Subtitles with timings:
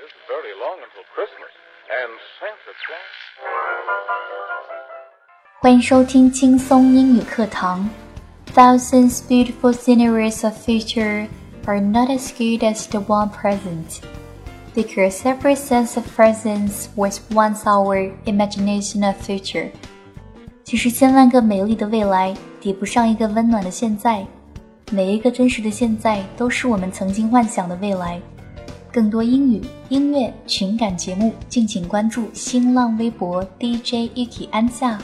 [0.00, 1.52] isn't very long until Christmas,
[1.90, 3.16] and Santa Claus.
[5.60, 7.88] 欢迎收听轻松英语课堂。
[8.54, 11.28] Thousands beautiful sceneries of future
[11.66, 14.00] are not as good as the one present,
[14.74, 19.70] because every sense of presence was once our imagination of future.
[20.64, 24.26] 其实千万个美丽的未来抵不上一个温暖的现在，
[24.90, 28.20] 每一个真实的现在都是我们曾经幻想的未来。
[28.91, 34.99] 更多英语、音乐、情感节目，敬请关注新浪微博 DJ Yuki 安夏。